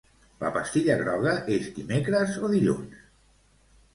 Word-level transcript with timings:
La 0.43 0.49
pastilla 0.53 0.95
groga, 1.01 1.33
és 1.57 1.69
dimecres 1.77 2.39
o 2.47 2.51
dilluns? 2.53 3.07